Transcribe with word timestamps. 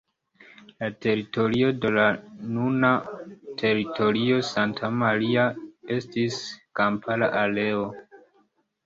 La 0.83 0.87
teritorio 1.05 1.67
de 1.83 1.91
la 1.97 2.05
nuna 2.55 2.89
teritorio 3.63 4.39
Santa 4.47 4.89
Maria 5.03 5.45
estis 5.99 6.41
kampara 6.81 7.29
areo. 7.43 7.85